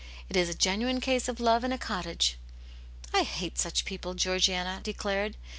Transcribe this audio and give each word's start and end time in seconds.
It 0.29 0.35
is 0.35 0.49
a 0.49 0.55
genuine 0.55 0.99
case 0.99 1.27
of 1.27 1.39
love 1.39 1.63
in 1.63 1.71
a 1.71 1.77
cottage." 1.77 2.37
^ 3.03 3.09
I 3.15 3.21
hate 3.21 3.59
such 3.59 3.85
people," 3.85 4.15
Georgiana 4.15 4.79
declared. 4.83 5.37